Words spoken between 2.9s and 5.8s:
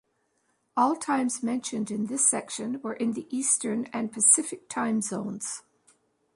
in the Eastern and Pacific time zones.